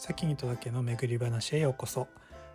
[0.00, 2.08] 先にとだけの巡り話へようこそ。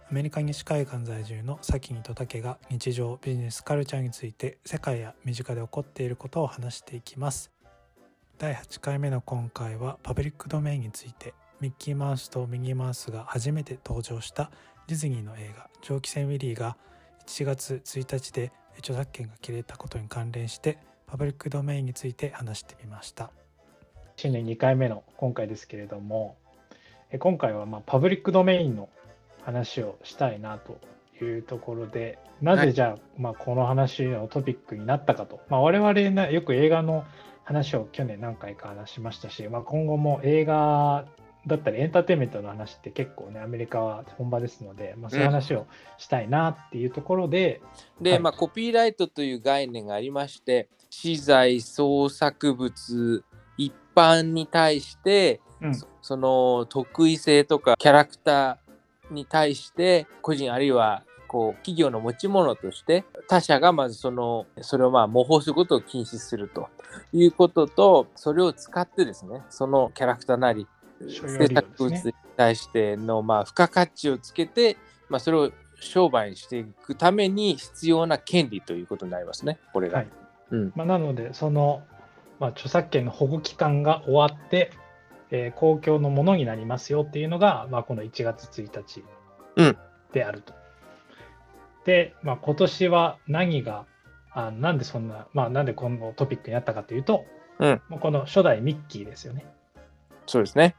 [0.10, 7.52] アメリカ西海岸在住の先にとだけが日常ビジネスカルチャーについて世界や身近で起こっていることを話していきます。
[8.40, 14.50] 第8回目の今回はパブリックドメインについてミッキーマウスとミニーマウスが初めて登場した
[14.88, 16.78] ディズニーの映画「蒸気船ウィリー」が
[17.28, 23.32] 1月1日で著作権が切れたことに関連してパブリックドメインについて話してみました。
[24.16, 26.38] 新年2回目の今回ですけれども
[27.20, 28.90] 今回はまパブリックドメインの
[29.44, 30.80] 話をしたいなと
[31.24, 37.06] いうところでなぜじゃあ、まあ、この話のトピックになったかと、まあ、我々なよく映画の
[37.44, 41.06] 話を去年何回か話しましたし、まあ、今後も映画
[41.48, 47.62] だったりエンターテインメントの話って結構ねアメリカは本場ですので、まあ、そういう話をしたいなっていうところで、
[47.98, 53.24] うん、で、はい、まあ、コピーライトという概念がありまして資材創作物一
[53.96, 66.70] 般に対して、うん、その得意性とかキャラクターに対して個人あるいはこう企業の持ち物として他社がまずそのそれをまあ模倣することを禁止すると。
[67.12, 70.66] いうこととそれを使ってですねそのキャラクターなり
[71.10, 74.78] 制作物に対してのまあ付加価値をつけて、
[75.10, 80.00] まあ、それを商売にしていくために必要な権利ということになりますね、これが。
[80.00, 80.08] はい。
[80.52, 80.74] うん。
[80.76, 81.84] まあ、なので、その、
[82.40, 84.72] まあ、著作権の保護期間が終わって、
[85.32, 89.04] えー、公共のものになりますよっていうのが、まあ、この1月1日
[90.12, 90.54] であると。
[90.54, 93.86] うん、で、まあ、今年は何が、
[94.32, 97.26] あなんでそんな、まあ、なんでこのトピックになったかというと、
[97.60, 99.46] うん、この初代ミッキーですよね。
[100.28, 100.76] そうですね。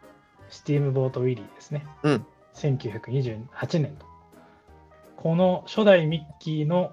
[0.49, 1.87] スティームボート・ウィリーですね。
[2.03, 2.27] うん。
[2.55, 4.07] 1928年と。
[5.17, 6.93] この初代ミッキーの、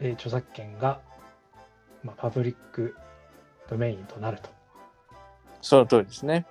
[0.00, 1.00] えー、著作権が、
[2.02, 2.94] まあ、パブリック
[3.68, 4.50] ドメインとなると。
[5.60, 6.46] その通りですね。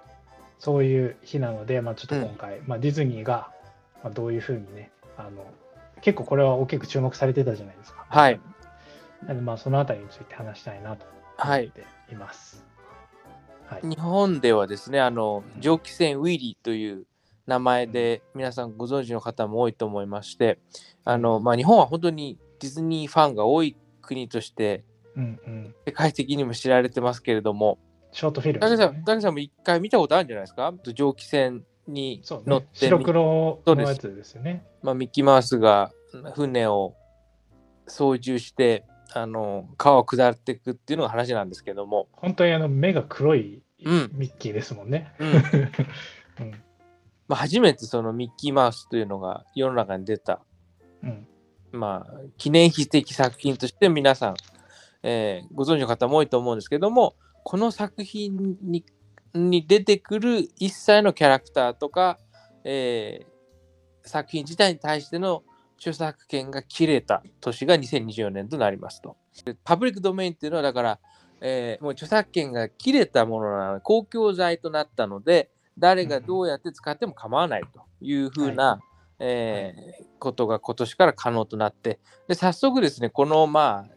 [0.59, 3.51] そういう日なので、まあ、ちょっと今回、うん、まあ、ディズニーが、
[4.03, 5.45] まあ、どういうふうにね、あの
[6.01, 8.05] 結構これは大きく注目されてたじゃないですか。
[8.09, 8.39] はい。
[9.23, 11.05] なので、まあ、そのあたりについて話したいなと
[11.37, 12.65] 思っています。
[13.67, 17.05] はい、日本ではですね、あの蒸気船ウィリーという
[17.47, 20.59] 名前で皆さんご存知の方も多いと思いまして、
[21.05, 24.83] あのまあ、日本は本当にディズニーファンが多い国として、
[25.15, 27.77] うんうん、世界的にも知られてますけれども、
[28.11, 30.73] ショートフィルム、ね、竹さんも一回見たことあるんじゃないですか？
[30.93, 34.65] 蒸気船に乗って、ね、白黒のやつですよね。
[34.81, 35.91] まあ、ミッキーマウスが
[36.35, 36.95] 船を
[37.87, 42.07] 操縦してあの川を下っていくっていうのが話なんですけども。
[42.13, 45.13] 本当にあの目が黒いミッキーですもんね。
[47.27, 50.41] まあ、初めてそのミッキーマウスというのが世の中に出た、
[51.03, 51.27] うん、
[51.71, 54.35] まあ、記念碑的作品として皆さん、
[55.03, 58.85] えー、ご存知の方も多いと思うんですけどもこの作品に
[59.33, 62.19] に出てくる一切のキャラクターとか、
[62.63, 65.43] えー、作品自体に対しての
[65.77, 69.17] 著作権が切れた年が2024年となりますと。
[69.63, 70.99] パブリックドメインっていうのはだから
[71.45, 78.79] えー、もう著作権が切れたものなので公共財となったので誰がどうやって使っても構わないというふうな、はい、
[79.19, 81.99] えー、ことが今年から可能となって
[82.29, 83.95] で早速ですねこのまあ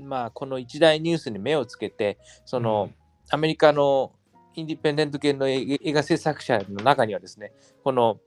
[0.00, 2.94] まあこの一大ニュースに目をつけてその、うん、
[3.30, 4.12] アメリカの
[4.54, 7.52] インディペンデント系の映画制作者の中にはですね
[7.84, 8.18] この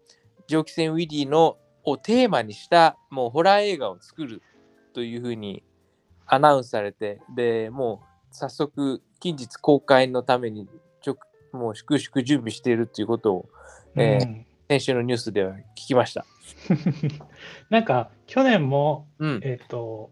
[0.47, 4.41] 蒸気船ウィリーのをテーマにしたもうホラー映画を作る
[4.93, 5.63] というふうに
[6.25, 8.01] アナウンスされてでも
[8.31, 10.67] う早速近日公開のために
[11.01, 11.17] ちょ
[11.51, 13.49] もう粛々準備しているということを、
[13.95, 16.25] えー、うん、先週のニュースでは聞きました。
[17.69, 20.09] なんか去年も、うん、えっ、ー、と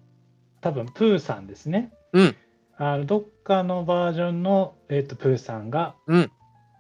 [0.61, 1.91] 多分プーさんですね。
[2.13, 2.35] うん、
[2.77, 6.31] あのどっかのバージョンの、えーと、プーさんが、うん、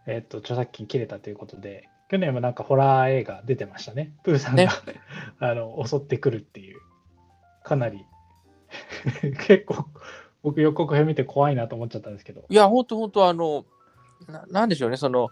[0.07, 4.13] えーと、著作権切れたということで去年もなんかホラー映画出てましたね。
[4.23, 4.69] プーさんが、ね、
[5.39, 6.79] あの襲ってくるっていう
[7.63, 8.05] かなり
[9.47, 9.85] 結構
[10.43, 12.43] 僕予告編見て怖いなと思っちゃったんですけど。
[12.49, 13.65] いや、ほんとほんと、あの、
[14.27, 15.29] ななんでしょうね、その、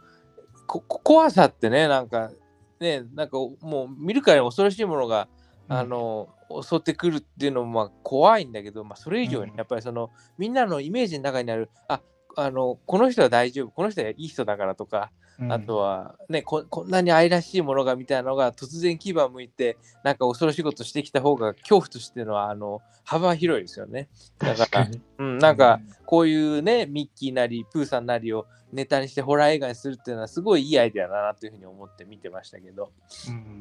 [0.67, 2.31] こ怖さってね、なんか、
[2.79, 5.27] ね、なんかもう見るからに恐ろしいものが、
[5.67, 12.01] うん、あの、襲ってくるっていうのもまあ怖いんだけど、まあ、それ以上にやっぱりその、うん、みんなのイメージの中にある、あ
[12.35, 15.11] あのこの人は大丈夫、この人はいい人だからとか、
[15.49, 24.09] あとは、ねこ、こんなに愛らしいものがみたいなのが突然牙を向いて、なんか恐ろしいことしてきた方が恐怖としてのはあの幅広いですよね。
[24.37, 24.87] だから、
[25.19, 32.91] うん、なんかこういうね、ミッキーなり、プーさんなりをネタにしてホラー映画にするっていうのはすごいいいアイデアだなというふうに思って見てましたけど。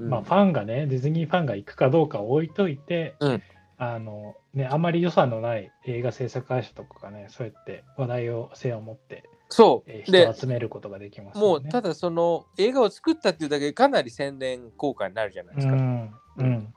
[0.00, 3.42] うん、まあ、ファンがね、ディズニーファンが行くかどうか置いといて、うん、
[3.80, 15.72] あのね、あまり予算のない映画制作会社とかがね、そうやって話題を性を持ってそう、えー、人を集めることができます、ね、もうただその映画を作ったっていうだけでかなり宣伝効果になるじゃないですか。
[15.74, 16.74] うん、うん、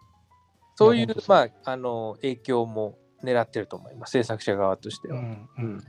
[0.76, 5.20] そういうまああの影響も狙ってると思います制作者側としては。
[5.20, 5.84] うんうん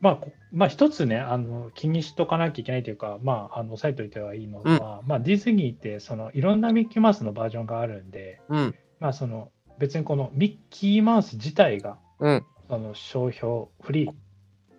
[0.00, 0.18] まあ、
[0.50, 14.08] まあ、一つね、あの気にしとかなきゃいけないというか、まあ、あの押さえておいてはいいのは、うん、まあ、ディズニーってそのいろんなミッキーマウスのバージョンがあるんで、うん、まあ、その別にこのミッキーマウス自体が、うん、その商標フリ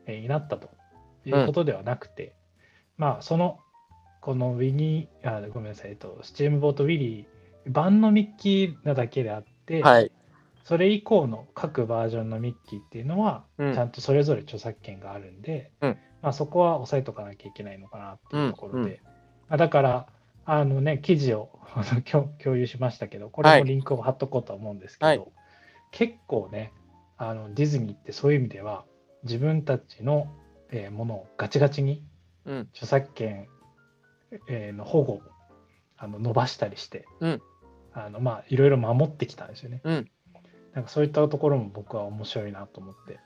[0.07, 0.69] ーになったと
[1.25, 2.33] いうことではなくて、
[2.97, 3.59] まあ、その
[4.21, 10.11] このウィニー、あごめんなさい、えっと、スチームボートウィリー版のミッキーなだけであって、はい、
[10.63, 19.01] それ以降の各バージョンのミッキーっていうのは、ちゃんとそれぞれ著作権があるんで、うん、まあ、そこは押さえとかなきゃいけないのかなっていうところで、
[19.50, 19.51] うん。
[19.51, 20.07] うん、だから、
[20.45, 21.50] あのね、記事を
[22.42, 25.24] 共有しましたけど、これもリンクを貼っとこうと思うんですけど、はい、
[25.92, 26.74] 結構ね
[27.18, 28.86] あの、ディズニーってそういう意味では、
[29.24, 30.28] 自分たちの、
[30.72, 32.04] えー、ものをガチガチに、
[32.74, 33.48] 著作権、
[34.50, 35.22] えー、の保護
[35.98, 37.42] あの伸ばしたりして、うん、
[37.94, 39.80] あのまあいろいろ守ってきたんですよね。
[39.84, 40.10] うん。
[40.74, 43.19] なんかそういったところも僕は面白いなと思って。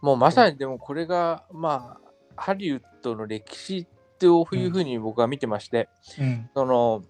[0.00, 1.98] もうまさにでもこれが、ま
[2.36, 3.86] あ、ハリウッドの歴史
[4.16, 7.02] っていうふうに僕は見てまして、うん、その、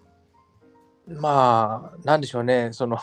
[1.07, 2.97] まあ、なんでしょうね、その、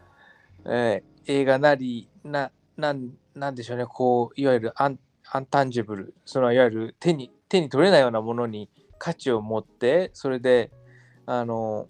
[0.66, 4.98] えー、映画なり、な、なん、なんでしょうね、こう、いわゆるアン
[5.30, 10.70] アンタンジブル、そのいわゆる手に、手に取れないようなものに価値を持って、それで、
[11.26, 11.88] あの、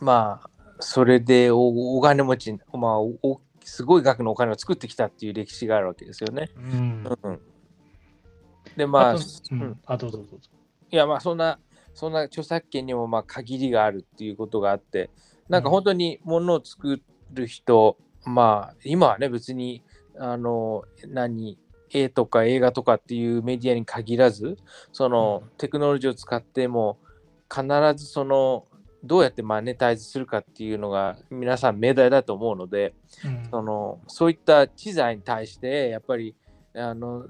[0.00, 0.50] まあ、
[0.80, 6.50] それでお金持ち、まあお、すごい額のお金を作ってきたっていう歴史があるわけですよね。
[6.56, 7.40] うん、うん、
[8.78, 10.38] で、まあ、うん、あどうぞどうぞ。
[10.90, 11.58] いや、まあ、そんな、
[11.94, 15.10] そんな著作権にもまあ限りがあるっていうことがあって、
[15.48, 17.00] なんか本当にものを作
[17.32, 19.82] る人、うん、まあ、今はね、別に、
[20.16, 21.58] あの、何、
[21.90, 24.56] 絵とか映画とかっていうメディアに限らず、
[24.92, 26.98] そのテクノロジーを使っても、
[27.50, 27.66] 必
[27.96, 28.66] ずその
[29.02, 36.34] どうやってマネタイズするかっていうのが皆さん命題だと思うので、うん、そのそういった知財に対してやっぱり
[36.74, 37.24] あの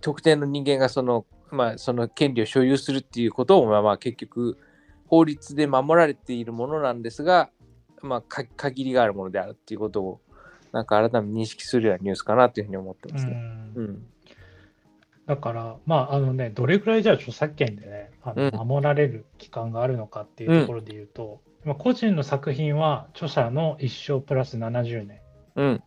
[0.00, 4.58] 特定の人間がその,、まあ、その権利を所有するっていうことを、まあ、まあ結局
[5.06, 7.50] 法律で守られているものなんですが、
[8.02, 10.20] まあ、限りがあるものであるっていうことを
[10.72, 13.32] なんか改めて認識するようなニュースかなというふうに思ってますね。
[13.74, 14.06] うん、うん。
[15.26, 25.20] だから、まあ、あのね、どれぐらいじゃあ著作権でね、あの守られる期間があるのかっていうところで言うと、まあ、個人の作品は著者の一生プラス70年、
[25.56, 25.82] うん。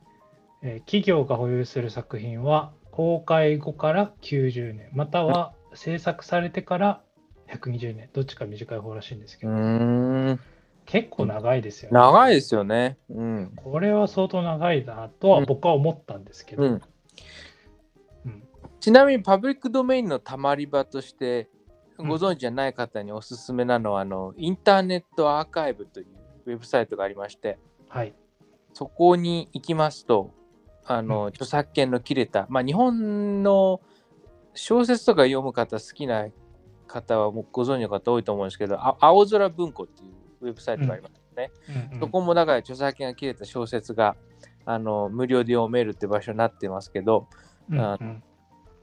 [0.62, 7.01] えー、企業が保有する作品は公開後から90年、または制作されてから
[7.50, 9.51] 120年、どっちか短い方らしいんですけど、
[10.86, 11.95] 結構長いですよね。
[11.95, 13.00] 長いですよね。
[13.10, 16.81] うん、これは相当長いなとは僕は思ったんですけど、うん。
[18.80, 21.50] ちなみにパブリックドメインのたまり場として
[21.98, 26.07] ご存知じゃない方におすすめなのは、うん、あのインターネットアーカイブという
[26.45, 27.57] ウェブサイトがありまして、
[27.90, 28.13] はい、
[28.74, 30.31] そこに行きますと
[30.85, 33.81] あの、うん、著作権の切れた、まあ、日本の
[34.53, 36.27] 小説とか読む方好きな
[36.88, 44.15] 方はもうご存知の方多いと思うんですけど青空文庫っていうウェブサイトがありますね、うんうん、そこもだから著作権が切れた小説が
[44.65, 47.27] あの無料で読めるって場所になってますけど、
[47.69, 48.24] うんうん。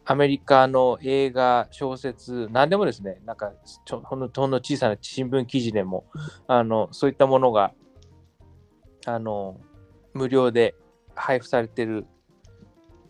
[0.05, 3.53] アメリカの映画、小説、何でもですね、なんか
[3.85, 6.05] ちょほんのほんの小さな新聞記事でも、
[6.47, 7.73] あのそういったものが
[9.07, 9.61] あの
[10.13, 10.75] 無料で
[11.15, 12.07] 配布されてる、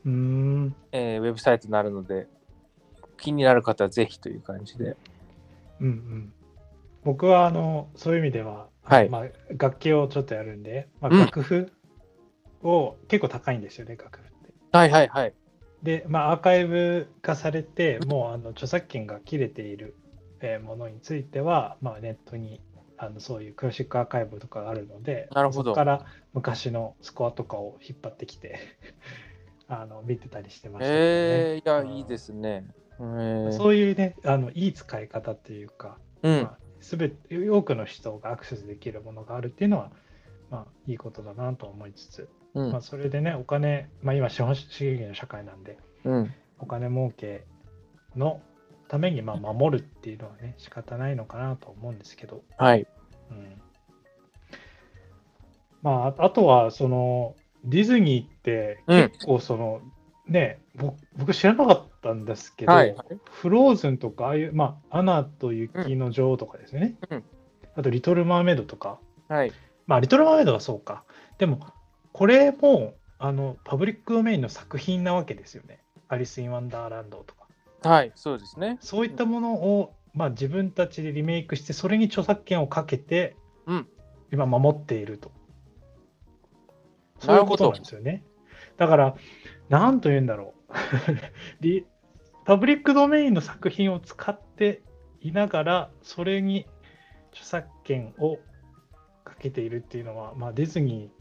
[0.05, 2.27] うんえー、ウェブサイトになるので、
[3.19, 4.97] 気になる方はぜひという感じで。
[5.81, 6.33] うんうん、
[7.05, 9.25] 僕はあのそういう意味では、はいまあ、
[9.57, 11.73] 楽器をちょっとやるんで、まあ、楽譜
[12.63, 14.53] を、うん、結構高いんですよね、楽譜って。
[14.73, 15.35] はいはいはい。
[15.83, 19.97] で、まあ、アーカイブ化されて、もうあの著作権が切れている、
[20.43, 22.61] えものについては、まあ、ネットに
[23.03, 25.71] あのそういうクラシックアーカイブとかがあるので、なるほど。
[25.71, 26.05] そこから
[26.35, 28.59] 昔のスコアとかを引っ張ってきて
[29.69, 30.97] あの見てたりしてました、ね。
[30.99, 32.67] えー、いや、いいですね。
[32.99, 36.43] えー、そういうね、あのいい使い方っていうか、うん。
[36.43, 39.91] まあ、全て多くの人がアクセスできるものがあるっていうのは、
[40.51, 47.47] まあ、いいことだなと思いつつ、うん、まあ、それでね、お金、まあ、今、資本主義の社会なんで、うん、お金儲け
[48.15, 48.43] の
[48.91, 52.89] ためにまあ守るっていうのはね、仕方ないのかなと思うんですけど、はい。
[53.31, 53.63] うん、
[55.81, 59.81] まあ、あとは、その、ディズニーって結構その、
[60.27, 60.61] うん、ね、
[61.17, 62.97] 僕知らなかったんですけど、はい、
[63.31, 67.25] フローズンとか、ああいう、まあ、アナと雪の女王とかですね、うん、
[67.77, 69.53] あと、リトル・マーメイドとか、はい、
[69.87, 71.05] まあ、リトル・マーメイドはそうか。
[71.39, 71.61] でも、
[72.13, 75.79] これもあのパブリックドメインの作品なわけですよね。
[76.09, 77.40] アリス・イン・ワンダーランドとか。
[77.83, 78.79] はい、そうですね。
[78.81, 83.89] そういったものを、まあ、自分たちでリメイクして、それに著作権をかけて、うん、
[84.33, 85.31] 今守っていると。
[87.19, 88.25] そういうことなんですよね。
[88.77, 89.17] だから、
[89.69, 90.73] なんと言うんだろう。
[92.45, 94.83] パブリックドメインの作品を使って
[95.21, 96.67] いながら、それに
[97.31, 98.39] 著作権を
[99.25, 101.20] かけているっていうのは、まあ、ディズニー、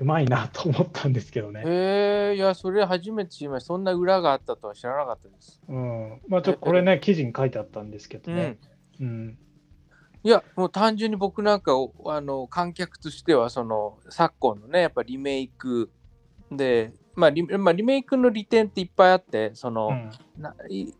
[0.00, 1.60] うまいなと思ったんですけどね。
[1.60, 3.66] へえー、いや、それ初めて知りました。
[3.68, 5.60] そんな裏があったとは知らなかったです。
[5.68, 6.20] うん。
[6.26, 8.58] まあ、ちょっとこれね、記事に書いてあったんですけどね。
[8.98, 9.38] うん、うん
[10.22, 11.72] いや、もう単純に僕なんか
[12.04, 15.90] あの観客としては、その昨今のね、やっぱリメイク
[16.52, 20.10] で、まあリまあ、リメイクの利点っていっぱいあって、その、うん、
[20.42, 20.54] な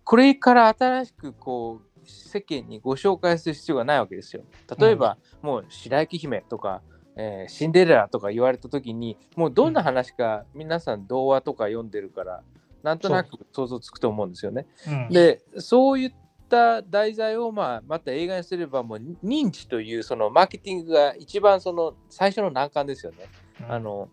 [0.05, 4.43] これから新しくこう世間にご紹介する必要がないわけですよ。
[4.79, 6.81] 例えば、うん、もう白雪姫とか、
[7.23, 12.43] えー、シンデレラとか言われた時にもうどんな話か皆さん童話とか読んでるから
[12.83, 14.67] なんとなく想像つくと思うんですよね。
[14.89, 16.15] うん、でそういっ
[16.49, 23.27] た題材を、まあ、また映画にすればもう認知というそのマーケティングが一番その最初の難関ですよね。
[23.61, 24.09] うん、あの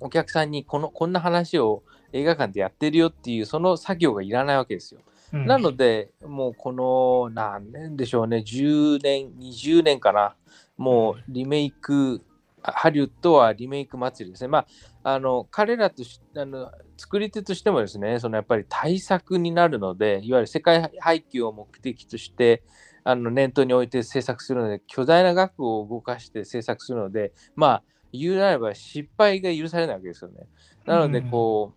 [0.00, 1.82] お客さんにこのこんな話を
[2.14, 5.02] 映画館でやってるよっていうその作業がいらないわけですよ。
[5.34, 10.34] うん、なのでもうこの何年でしょうね10年20年かな
[10.82, 12.22] もうリメイク
[12.62, 14.48] ハリウッドはリメイク祭りですね。
[14.48, 14.66] ま
[15.02, 22.62] あ、あの彼らとしあの作り手としてもですね、そのやっぱり対策になるので、いわゆる世界配給を目的として
[23.04, 30.46] あの念頭に置いて制作するので、巨大な額を動かして制作するので、まあ、言うなれば失敗が許されないわけですよね。
[30.86, 31.74] なので、こ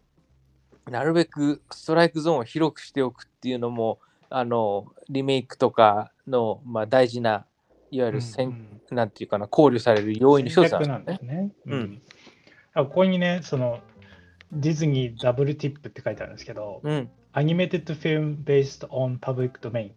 [0.88, 7.45] う、なるべくストライクゾーンを広くしておくっていうのも、あのリメイクとかの、まあ、大事な
[7.95, 11.51] いわゆるせん、うんうん、なんていうかな、考慮される要因の一つなんですね。
[11.65, 12.01] うん、
[12.75, 13.79] ここにね、その
[14.51, 19.93] ディズニーダブルティップって書いてあるんですけど、うん、アニメテッドフィルム based on public domain っ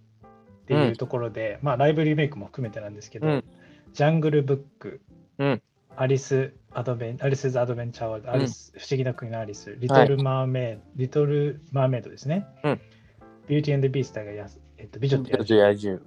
[0.66, 3.44] ていうところで、うん、まあライブリメイクも含めてなんですけど、うん、
[3.92, 5.00] ジャングルブック、
[5.38, 5.62] うん、
[5.96, 12.46] アリス・アドベン、アリス・アドベンチャーワールド、アリス、不思議な国のアリス、リトル・マーメイド、はい、リトル・マーメイドですね。
[12.64, 12.80] うん、
[13.48, 15.44] ビューティービースターがや、えっと、美女と野
[15.76, 16.00] 獣。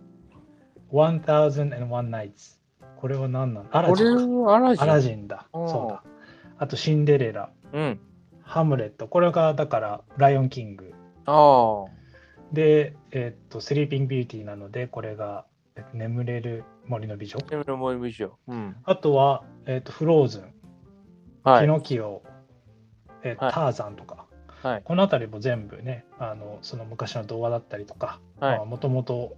[0.91, 2.59] 1001 Nights。
[2.97, 3.69] これは何なの？
[3.71, 4.83] アラジンアラジン。
[4.83, 5.47] アラジンだ。
[5.53, 6.03] そうだ。
[6.57, 7.49] あと、シンデレラ。
[7.73, 7.99] うん。
[8.43, 9.07] ハムレット。
[9.07, 10.93] これが、だから、ライオンキング。
[11.25, 11.91] ああ。
[12.53, 15.45] で、えっと、スリーピングビューティーなので、これが、
[15.93, 17.39] 眠れる森の美女。
[17.49, 18.37] 眠れる森の美女。
[18.47, 18.75] うん。
[18.83, 20.53] あとは、えっと、フローズン。
[21.43, 21.61] はい。
[21.61, 22.21] ピノキオ。
[23.23, 24.25] えターザンとか。
[24.63, 28.19] はい、この辺りも全部ねあのその昔の童話だったりとか
[28.67, 29.35] もともと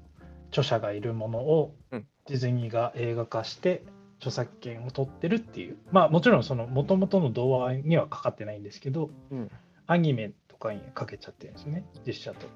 [0.53, 3.83] 著者がいるものをディズニーが映画化して
[4.19, 5.77] 著作権を取ってるっていう。
[5.91, 9.51] まあもちろんそのもともとの童話にはかかってないんですけど、うん、
[9.87, 11.85] アニメとかにかけちゃってるんですね。
[12.05, 12.47] 実写と。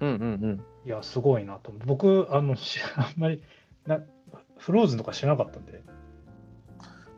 [0.00, 2.54] うんうんうん、いやすごいなと僕あの
[2.96, 3.42] あんまり
[3.86, 4.00] な
[4.58, 5.82] フローズンとか知らなかったんで。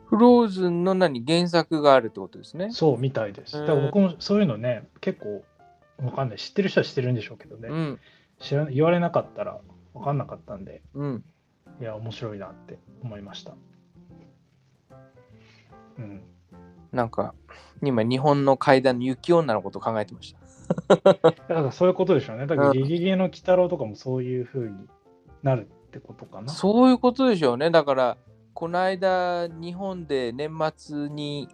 [0.05, 2.71] フローズンの何原作があるってことですね。
[2.71, 3.59] そうみたいです。
[3.59, 5.43] だから僕もそういうのね結構
[6.03, 6.37] わかんない。
[6.37, 7.99] 知ってる人は知ってるんでしょうけどね、うん、
[8.39, 9.59] 知ら言われなかったら
[9.93, 11.23] 分かんなかったんで、うん、
[11.79, 13.53] いや、面白いなって思いました。
[15.97, 16.21] うん。
[16.91, 17.33] なんか、
[17.83, 20.95] 今、日本の階段の雪女のこと考えてました。
[20.95, 22.47] だからそういうことでしょうね。
[22.47, 24.89] だから、ゲゲゲの鬼太郎とかもそういうふうに
[25.43, 26.49] なるってことかな。
[26.49, 27.69] そういうことでしょうね。
[27.69, 28.17] だから、
[28.53, 31.47] この間、日本で年末に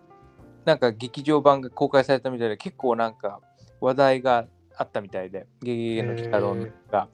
[0.66, 3.40] なんか劇場版が公開されたみたいで、結構なんか
[3.80, 6.56] 話題があったみたいで、ゲゲゲの鬼太郎
[6.90, 7.08] が。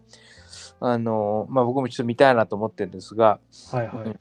[0.83, 3.39] あの、まあ、僕もちょっと見たいなと思ってるんですが、
[3.71, 4.19] はいはい、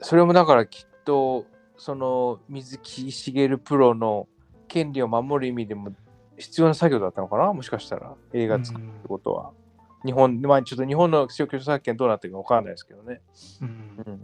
[0.00, 1.46] それもだからきっと
[1.78, 4.26] その水木しげるプロの
[4.66, 5.92] 権利を守る意味でも
[6.36, 7.52] 必要な作業だったのかな？
[7.52, 8.14] もしかしたら。
[8.32, 9.52] 映画作るってことは。
[10.04, 13.20] 日本、まあ、ちょっと日本の著作権どうなってるか分かんないですけどね。
[13.62, 13.68] うん、
[14.06, 14.20] うん、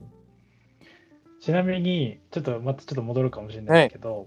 [1.40, 4.26] ちなみに、ちょっとまたちょっと戻るかもしれないですけど、はい、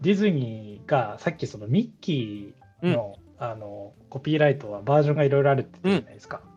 [0.00, 6.40] ディズニーがさっきそのミッキーのうん、あのコピーライトはバージョンがいろいろあるって言ったじゃないですか。
[6.46, 6.53] うん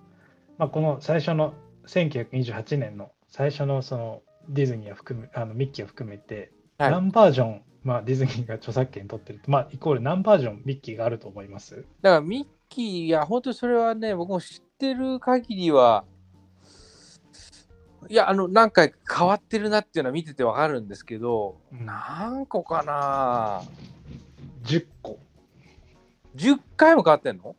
[0.58, 1.54] まあ、この最初の
[1.88, 16.06] 1928年の最初のそのディズニーを含めあのミッキーを含めて、はい、何バージョン、まあ、ディズニーが著作権取ってるまあ、イコール何バージョンミッキーがあると思いますだからミッキー、いや、本当にそれはね、僕も知ってる限りは、
[18.10, 23.64] いや、あの、何回変わってるなっていうのは見ててわかるんですけど、何個かな
[24.64, 25.20] ?10 個。
[26.36, 27.56] 10回も変わってんの？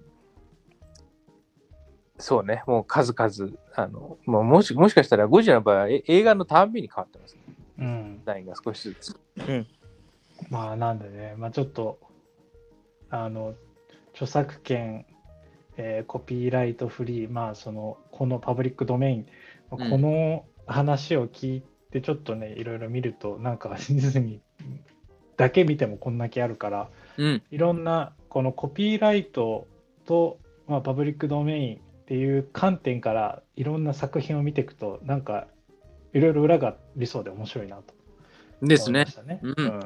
[2.20, 7.40] そうね、もう数々、あのももしもしかしたらゴジラの場合は映画のたんびに変わってますね。
[7.78, 8.22] うん。
[8.24, 9.16] ラインが少しずつ。
[9.36, 9.66] うん。
[10.50, 11.98] まあなんでね、まあちょっと、
[13.10, 13.54] あの、
[14.12, 15.06] 著作権、
[15.76, 19.26] えー、コピーライトフリー、まあその、このパブリックドメイン、
[19.70, 24.60] この話を聞いて、ちょっとね、いろいろ見ると、なんかディズニー
[25.36, 29.66] だけ見てもこんだけあるから、うん、いろんなこのコピーライト
[30.04, 31.80] と、まあ、パブリックドメイン
[32.10, 35.46] っていう観点からいろんな作品を見ていくとなんか
[36.12, 37.94] いろいろ裏がありそうで面白いなと、
[38.62, 39.06] ね、ですね。
[39.42, 39.80] うん、うん、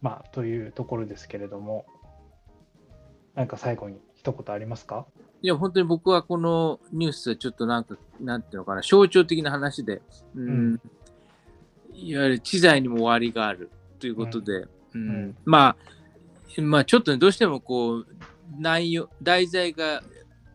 [0.00, 1.84] まあというところですけれども
[3.34, 5.04] なんか最後に一言ありますか？
[5.42, 10.00] いや本当に僕はこのニュースはちょっとなんかなんていうのかな象徴的な話で、
[10.34, 10.80] うん、うん、
[11.92, 14.64] いわゆる知財にも終わりがあるということで、
[14.94, 15.76] うん、うん、ま
[16.58, 18.06] あまあちょっとねどうしてもこう
[18.58, 20.02] 内容題材が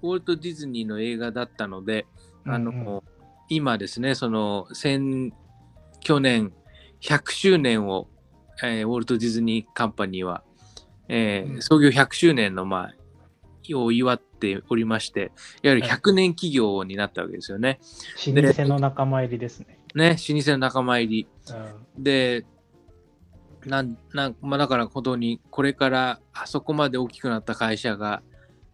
[0.01, 2.06] ウォルト・ディズニーの映画だったので、
[2.46, 3.01] あの、うんうん、
[3.50, 5.34] 今ですね、その、先、
[6.00, 6.54] 去年
[7.01, 8.08] 100周年を、
[8.63, 10.44] えー、ウォルト・ディズニー・カンパニーは、
[11.10, 12.96] えー、創業100周年の、まあ、
[13.75, 15.32] を祝っておりまして、
[15.63, 17.80] いわゆる100年企業になったわけですよね。
[18.25, 19.80] 老舗の仲間入りですね。
[19.96, 21.27] ね、老舗の仲間入り。
[21.98, 22.46] うん、で、
[23.66, 28.22] なんなんまあ、だから本当にこれからあそこまで大きくなった会社が、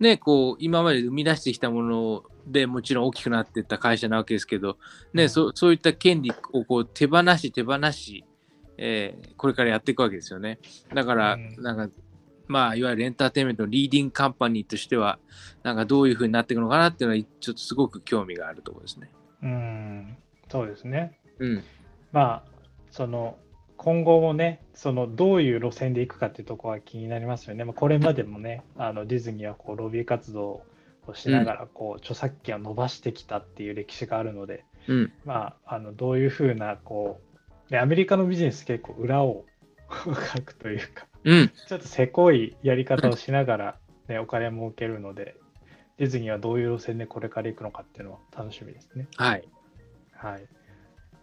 [0.04, 4.78] ね、こう、今まで生み出してきたものでもちろん大きくなっていった会社なわけですけど、
[5.14, 8.26] ね、うん、そそういった権利をこう手放し手放し、
[8.78, 10.60] えー、これからやっていくわけですよね。
[10.94, 11.96] だから、うん、なんか、
[12.48, 15.20] まあ、いわゆるエンターテインメントのリーディングカンパニーとしては、
[15.64, 19.10] なんかどういうふうになっていくのかなっていうのは、ちょっとすごく興味があるところですね。
[19.42, 20.18] うん、
[20.52, 21.18] そうですね。
[21.40, 21.64] うん。
[22.12, 22.44] まあ、
[22.92, 23.38] その、
[23.84, 27.66] 今後もね、そのどういう路線でいくかっていうところは気になりますよね。
[27.66, 30.64] まあ、これまでもね、あのディズニーはこうロビー活動
[31.06, 37.20] をしながらこう、著作権を伸ばしてきたっていう歴史があるので、うん、まあ、あのどういうふうなこ
[37.68, 39.44] う、でアメリカのビジネス結構裏を
[39.92, 45.36] かくというか、うん、ちょっとせこいやり方をしながら、ね、お金儲けるので、
[45.98, 49.08] ディズニーはどういう路線でこれから行くのかっていうのは楽しみですね。
[49.18, 49.44] はい。
[50.14, 50.48] はい。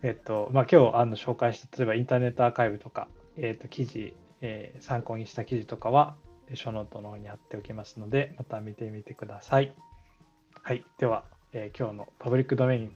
[0.02, 6.16] えっと、まあ、今日あの紹介した、例えばインターネットアーカイブとか、えっと、記事、えー、参考にした記事とかは、
[6.54, 9.72] ショーノートの方に貼っておきますので、また見てみてください。
[10.62, 10.84] はい。
[10.98, 12.92] では、えー、今日のパブリックドメイン、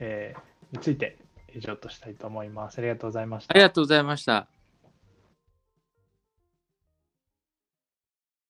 [0.00, 1.18] えー、について
[1.54, 2.78] 以上としたいと思います。
[2.78, 3.54] ありがとうございました。
[3.54, 4.59] ありがとうございました。